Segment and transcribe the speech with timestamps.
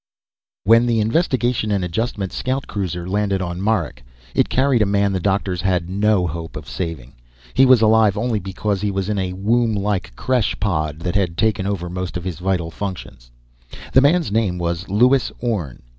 [0.63, 4.01] _When the Investigation & Adjustment scout cruiser landed on Marak
[4.33, 7.13] it carried a man the doctors had no hope of saving.
[7.53, 11.67] He was alive only because he was in a womblike creche pod that had taken
[11.67, 13.29] over most of his vital functions.
[13.93, 15.83] The man's name was Lewis Orne.